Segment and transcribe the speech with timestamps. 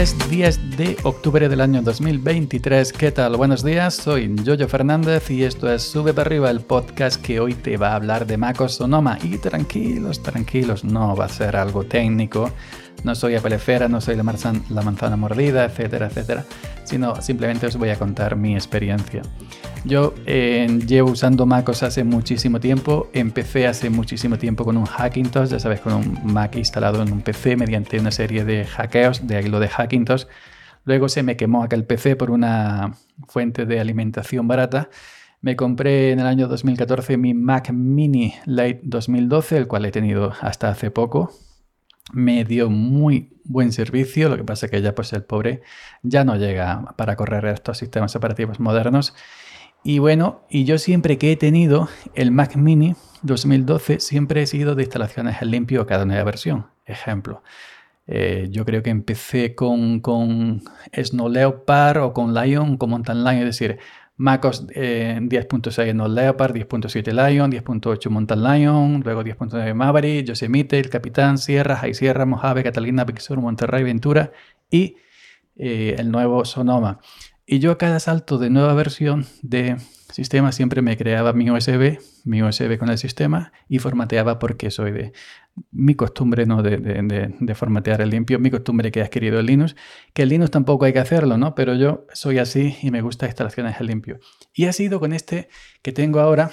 [0.00, 2.90] Martes 10 de octubre del año 2023.
[2.94, 3.36] ¿Qué tal?
[3.36, 7.52] Buenos días, soy Jojo Fernández y esto es Sube para arriba, el podcast que hoy
[7.52, 9.18] te va a hablar de MacOS Sonoma.
[9.22, 12.50] Y tranquilos, tranquilos, no va a ser algo técnico
[13.04, 16.44] no soy Apelefera, no soy la, manzana, la manzana mordida, etcétera, etcétera,
[16.84, 19.22] sino simplemente os voy a contar mi experiencia.
[19.84, 25.48] Yo eh, llevo usando MacOS hace muchísimo tiempo, empecé hace muchísimo tiempo con un Hackintosh,
[25.48, 29.42] ya sabes, con un Mac instalado en un PC mediante una serie de hackeos, de
[29.48, 30.24] lo de Hackintosh.
[30.84, 32.94] Luego se me quemó aquel PC por una
[33.26, 34.90] fuente de alimentación barata.
[35.40, 40.34] Me compré en el año 2014 mi Mac Mini Late 2012, el cual he tenido
[40.42, 41.32] hasta hace poco,
[42.12, 45.62] me dio muy buen servicio, lo que pasa que ya pues el pobre
[46.02, 49.14] ya no llega para correr estos sistemas operativos modernos.
[49.82, 54.74] Y bueno, y yo siempre que he tenido el Mac Mini 2012, siempre he sido
[54.74, 56.66] de instalaciones en limpio cada nueva versión.
[56.84, 57.42] Ejemplo,
[58.06, 63.38] eh, yo creo que empecé con, con Snow Leopard o con Lion, con Mountain Lion,
[63.38, 63.78] es decir,
[64.20, 70.90] MacOS 10.6 eh, en Leopard, 10.7 Lion, 10.8 Mountain Lion, luego 10.9 Maverick, Yosemite, El
[70.90, 74.30] Capitán, Sierra, High Sierra, Mojave, Catalina, Big Monterrey, Ventura
[74.70, 74.96] y
[75.56, 77.00] eh, el nuevo Sonoma.
[77.52, 79.76] Y yo a cada salto de nueva versión de
[80.12, 84.92] sistema siempre me creaba mi USB, mi USB con el sistema y formateaba porque soy
[84.92, 85.12] de
[85.72, 86.62] mi costumbre ¿no?
[86.62, 89.74] de, formatear el limpio, mi costumbre que he adquirido en Linux,
[90.12, 91.56] que en Linux tampoco hay que hacerlo, ¿no?
[91.56, 94.20] pero yo soy así y me gusta instalaciones en limpio.
[94.54, 95.48] Y ha sido con este
[95.82, 96.52] que tengo ahora,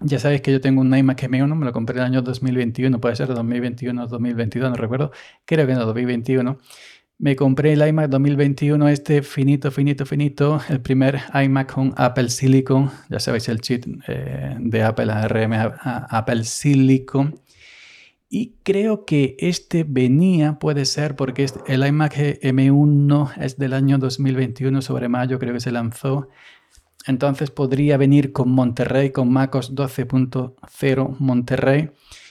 [0.00, 3.00] ya sabéis que yo tengo un iMac M1, me lo compré en el año 2021,
[3.00, 5.12] puede ser 2021 o 2022, no recuerdo,
[5.44, 6.58] creo que en 2021.
[7.18, 12.90] Me compré el iMac 2021, este finito, finito, finito, el primer iMac con Apple Silicon,
[13.08, 15.52] ya sabéis el chip eh, de Apple ARM
[16.10, 17.40] Apple Silicon.
[18.28, 24.82] Y creo que este venía, puede ser, porque el iMac M1 es del año 2021,
[24.82, 26.28] sobre mayo creo que se lanzó.
[27.06, 31.90] Entonces podría venir con Monterrey, con MacOS 12.0 Monterrey.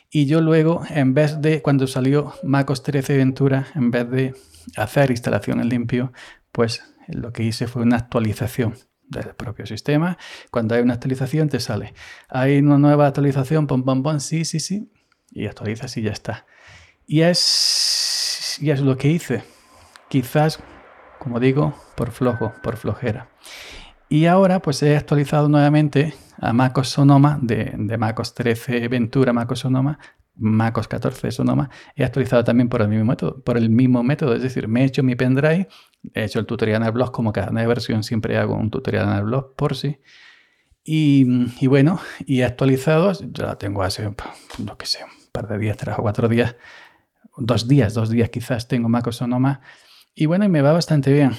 [0.09, 4.35] Y yo luego, en vez de, cuando salió MacOS 13 Ventura, en vez de
[4.77, 6.13] hacer instalación en limpio,
[6.51, 8.75] pues lo que hice fue una actualización
[9.07, 10.17] del propio sistema.
[10.51, 11.93] Cuando hay una actualización te sale,
[12.29, 14.89] hay una nueva actualización, pom, pom, pom, sí, sí, sí,
[15.31, 16.45] y actualizas y ya está.
[17.05, 19.43] Y es, y es lo que hice.
[20.09, 20.59] Quizás,
[21.19, 23.29] como digo, por flojo, por flojera.
[24.09, 29.59] Y ahora pues he actualizado nuevamente a MacOS Sonoma de, de MacOS 13 Ventura, MacOS
[29.59, 29.99] Sonoma,
[30.35, 34.41] MacOS 14 Sonoma, he actualizado también por el mismo método, por el mismo método, es
[34.41, 35.67] decir, me he hecho mi pendrive,
[36.13, 39.09] he hecho el tutorial en el blog, como cada nueva versión siempre hago un tutorial
[39.09, 39.97] en el blog por si.
[40.87, 41.25] Y,
[41.65, 44.07] bueno, y actualizado, ya la tengo hace,
[44.59, 46.55] no que sé, un par de días, tres o cuatro días,
[47.37, 49.61] dos días, dos días quizás tengo MacOS Sonoma.
[50.13, 51.31] Y bueno, y me va bastante bien.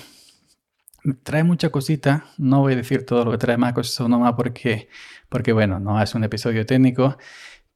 [1.22, 4.88] Trae mucha cosita, no voy a decir todo lo que trae MacOS Sonoma porque,
[5.28, 7.16] porque bueno, no es un episodio técnico.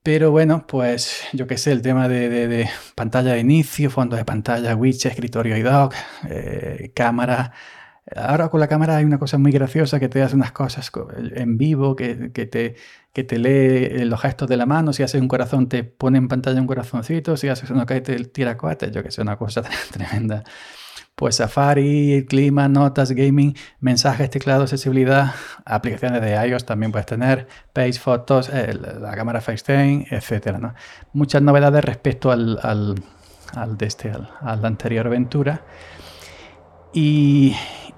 [0.03, 4.75] Pero bueno, pues yo qué sé, el tema de, pantalla de inicio, fondo de pantalla,
[4.75, 5.95] widget, escritorio y dock,
[6.29, 7.53] eh, cámara.
[8.17, 10.91] Ahora con la cámara hay una cosa muy graciosa que te hace unas cosas
[11.35, 12.77] en vivo, que, te,
[13.13, 14.93] que te lee los gestos de la mano.
[14.93, 17.37] Si haces un corazón, te pone en pantalla un corazoncito.
[17.37, 18.91] Si haces una calle, te tira cohetes.
[18.93, 19.63] Yo que sé, una cosa
[19.93, 20.45] tremenda
[21.21, 25.35] pues Safari, clima, notas, gaming, mensajes, teclado, accesibilidad,
[25.67, 30.57] aplicaciones de iOS también puedes tener, Page, fotos, la cámara FaceTime, etc.
[31.13, 32.57] Muchas novedades respecto al,
[33.77, 34.11] de este,
[34.41, 35.61] al, anterior aventura.
[36.95, 37.55] Y,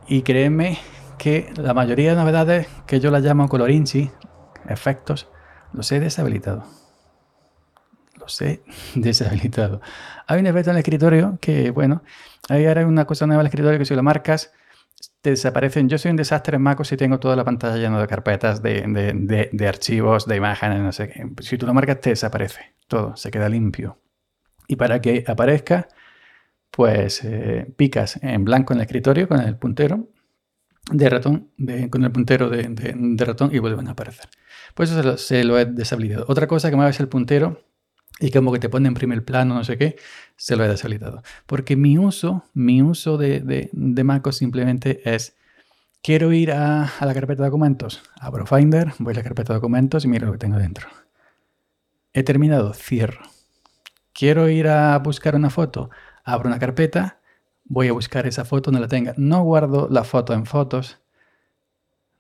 [0.09, 0.79] y créeme
[1.17, 4.11] que la mayoría de novedades que yo las llamo colorinchi,
[4.69, 5.29] efectos,
[5.73, 6.82] los he deshabilitado
[8.95, 9.81] deshabilitado.
[10.27, 12.03] Hay un efecto en el escritorio que, bueno,
[12.49, 14.53] hay ahora una cosa nueva en el escritorio que si lo marcas,
[15.21, 15.89] te desaparecen.
[15.89, 19.67] Yo soy un desastre en MacOS y tengo toda la pantalla llena de carpetas, de,
[19.69, 21.27] archivos, de imágenes, no sé qué.
[21.43, 22.75] Si tú lo marcas, te desaparece.
[22.89, 23.99] Todo, se queda limpio.
[24.69, 25.89] Y para que aparezca,
[26.71, 30.09] pues eh, picas en blanco en el escritorio con el puntero
[30.91, 31.51] de ratón,
[31.91, 34.29] con el puntero de, ratón y vuelven a aparecer.
[34.75, 36.25] Pues eso se lo, se lo he deshabilitado.
[36.29, 37.65] Otra cosa que me es el puntero
[38.21, 39.97] y como que te pone en primer plano, no sé qué,
[40.37, 41.23] se lo he deshabilitado.
[41.47, 45.37] Porque mi uso, mi uso de, de, MacOS simplemente es,
[46.03, 49.59] quiero ir a, a, la carpeta de documentos, abro Finder, voy a la carpeta de
[49.59, 50.89] documentos y miro lo que tengo dentro.
[52.13, 53.23] He terminado, cierro.
[54.13, 55.91] Quiero ir a buscar una foto,
[56.25, 57.21] abro una carpeta,
[57.65, 59.15] voy a buscar esa foto donde la tenga.
[59.17, 61.02] No guardo la foto en fotos,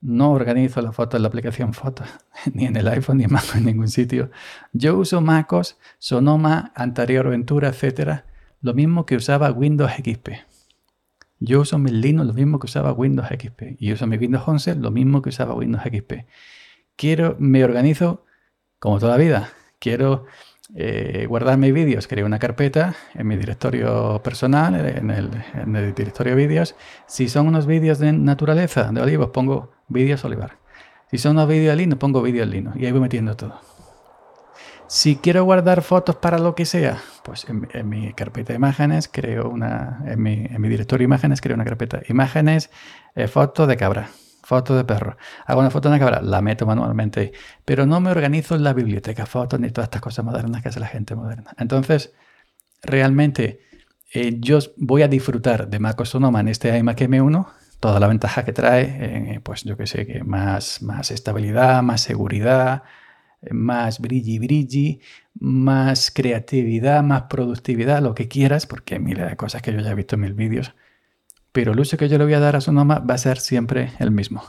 [0.02, 2.08] no organizo la foto en la aplicación Fotos,
[2.52, 4.30] ni en el iPhone, ni en en ningún sitio.
[4.72, 8.24] Yo uso MacOS, Sonoma, Anterior Ventura, etc.
[8.60, 10.30] Lo mismo que usaba Windows XP.
[11.38, 14.76] Yo uso mi Linux lo mismo que usaba Windows XP y uso mi Windows 11
[14.76, 16.26] lo mismo que usaba Windows XP.
[16.94, 18.24] Quiero, me organizo
[18.78, 19.52] como toda la vida.
[19.80, 20.26] Quiero
[20.74, 25.94] eh, guardar mis vídeos, creo una carpeta en mi directorio personal, en el, en el
[25.94, 26.76] directorio vídeos.
[27.06, 30.58] Si son unos vídeos de naturaleza, de olivos, pongo vídeos olivar.
[31.10, 33.60] Si son unos vídeos de Linux, pongo vídeos Linux y ahí voy metiendo todo.
[34.86, 39.48] Si quiero guardar fotos para lo que sea, pues en, mi carpeta de imágenes creo
[39.48, 42.70] una, en mi, en directorio de imágenes creo una carpeta imágenes,
[43.14, 44.10] eh, fotos de cabra,
[44.42, 45.16] fotos de perro.
[45.46, 47.32] Hago una foto de una cabra, la meto manualmente,
[47.64, 50.80] pero no me organizo en la biblioteca fotos ni todas estas cosas modernas que hace
[50.80, 51.52] la gente moderna.
[51.56, 52.12] Entonces,
[52.82, 53.60] realmente
[54.12, 57.46] eh, yo voy a disfrutar de MacOS Sonoma en este iMac M1,
[57.82, 62.00] toda la ventaja que trae, eh, pues yo que sé, que más, más estabilidad, más
[62.00, 62.84] seguridad,
[63.50, 65.00] más brilli brilli,
[65.40, 69.94] más creatividad, más productividad, lo que quieras, porque mira de cosas que yo ya he
[69.96, 70.76] visto en mil vídeos.
[71.50, 73.90] Pero el uso que yo le voy a dar a Sonoma va a ser siempre
[73.98, 74.44] el mismo.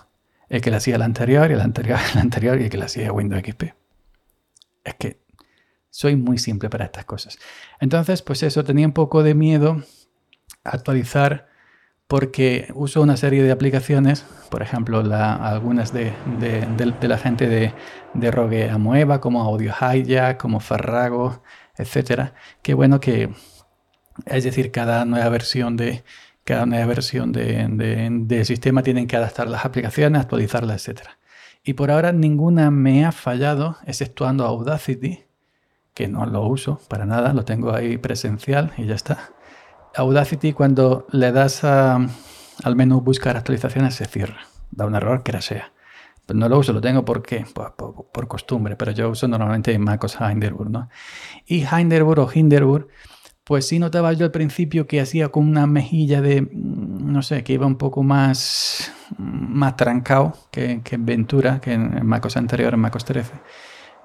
[0.47, 2.85] El que le hacía el anterior y el anterior el anterior y el que le
[2.85, 3.63] hacía Windows XP.
[4.83, 5.23] Es que
[5.89, 7.39] soy muy simple para estas cosas.
[7.79, 9.83] Entonces, pues eso, tenía un poco de miedo
[10.63, 11.51] a actualizar
[12.13, 16.13] porque uso una serie de aplicaciones, por ejemplo, algunas de,
[17.01, 17.73] la gente de,
[18.13, 21.41] de Rogue Amoeba, como Audio Hijack, como Farrago,
[21.75, 22.35] etcétera.
[22.61, 23.31] Qué bueno que,
[24.27, 26.03] es decir, cada nueva versión de
[26.43, 31.17] cada nueva versión de, sistema tienen que adaptar las aplicaciones, actualizarlas, etcétera.
[31.63, 35.23] Y por ahora ninguna me ha fallado, exceptuando Audacity,
[35.95, 39.31] que no lo uso para nada, lo tengo ahí presencial y ya está.
[39.95, 44.41] Audacity cuando le das al menú buscar actualizaciones se cierra.
[44.71, 45.71] Da un error que sea.
[46.25, 50.17] Pues no lo uso, lo tengo porque por, por, costumbre, pero yo uso normalmente MacOS
[50.21, 50.89] Hinderburg, ¿no?
[51.45, 52.87] Y Hinderburg o Hinderburg,
[53.43, 57.53] pues sí notaba yo al principio que hacía con una mejilla de, no sé, que
[57.53, 63.03] iba un poco más, más trancado que, en Ventura, que en MacOS anterior, en MacOS
[63.03, 63.33] 13.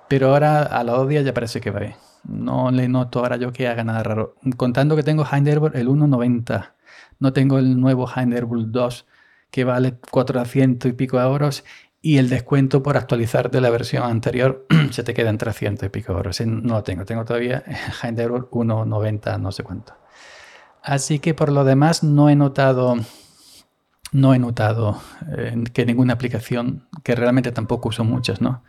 [0.08, 2.07] Pero ahora a los dos días ya parece que va bien.
[2.24, 4.34] No le noto ahora yo que haga nada raro.
[4.56, 6.72] Contando que tengo Hinderburg el 1.90.
[7.18, 9.06] No tengo el nuevo Hinderburg 2
[9.50, 11.64] que vale 400 y pico euros
[12.00, 15.88] y el descuento por actualizar de la versión anterior se te queda en 300 y
[15.90, 16.40] pico euros.
[16.40, 17.64] No lo tengo, tengo todavía
[18.02, 19.94] Hinderburg 1.90 no sé cuánto.
[20.82, 22.96] Así que por lo demás no he notado
[24.12, 25.00] no he notado
[25.36, 28.62] eh, que ninguna aplicación, que realmente tampoco uso muchas, ¿no?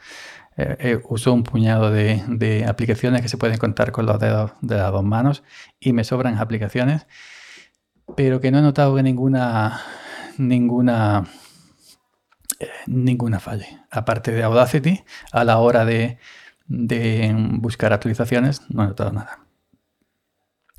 [0.61, 4.75] Eh, eh, uso un puñado de, aplicaciones que se pueden contar con los dedos de
[4.75, 5.41] las dos manos
[5.79, 7.07] y me sobran aplicaciones,
[8.17, 9.79] pero que no he notado que ninguna,
[10.38, 11.23] ninguna,
[12.59, 13.79] eh, ninguna falle.
[13.89, 15.01] Aparte de Audacity,
[15.31, 16.17] a la hora de,
[16.67, 19.39] buscar actualizaciones, no he notado nada.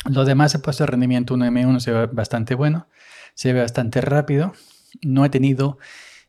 [0.04, 2.86] Lo demás, pues el rendimiento 1M1 se ve bastante bueno,
[3.32, 4.52] se ve bastante rápido.
[5.00, 5.78] No he tenido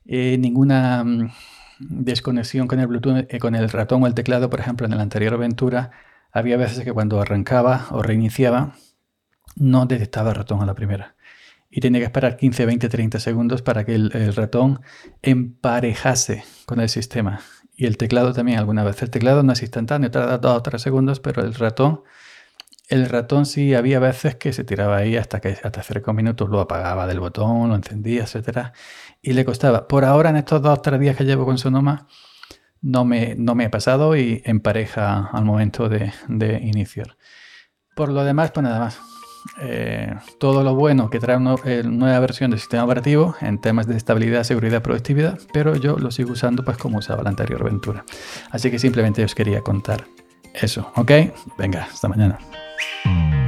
[0.05, 1.31] ninguna mm,
[1.89, 5.01] desconexión con el Bluetooth, eh, con el ratón o el teclado, por ejemplo, en la
[5.01, 5.91] anterior aventura,
[6.31, 8.73] había veces que cuando arrancaba o reiniciaba,
[9.55, 11.15] no detectaba el ratón a la primera.
[11.69, 14.81] Y tenía que esperar 15, 20, 30 segundos para que el, ratón
[15.21, 17.41] emparejase con el sistema.
[17.75, 19.01] Y el teclado también, alguna vez.
[19.01, 22.01] El teclado no es instantáneo, tarda 2 o 3 segundos, pero el ratón
[22.91, 26.59] el ratón sí había veces que se tiraba ahí hasta que hasta 5 minutos lo
[26.59, 28.73] apagaba del botón, lo encendía, etcétera,
[29.21, 29.87] y le costaba.
[29.87, 32.07] Por ahora, en estos dos o tres días que llevo con Sonoma,
[32.81, 36.11] no me, no me ha pasado y empareja al momento de,
[36.61, 37.15] iniciar.
[37.95, 38.99] Por lo demás, pues nada más.
[39.61, 43.87] Eh, todo lo bueno que trae una eh, nueva versión del sistema operativo en temas
[43.87, 48.03] de estabilidad, seguridad, productividad, pero yo lo sigo usando pues como usaba la anterior aventura.
[48.51, 50.05] Así que simplemente os quería contar
[50.53, 51.11] eso, ¿ok?
[51.57, 52.37] Venga, hasta mañana.
[52.81, 53.40] Thank you.